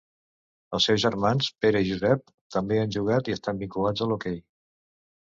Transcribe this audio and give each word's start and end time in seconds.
Els 0.75 0.85
seus 0.87 1.01
germans 1.01 1.49
Pere 1.65 1.81
i 1.83 1.85
Josep 1.89 2.23
també 2.55 2.79
han 2.83 2.95
jugat 2.95 3.29
i 3.31 3.35
estan 3.35 3.61
vinculats 3.65 4.05
a 4.07 4.09
l'hoquei. 4.13 4.41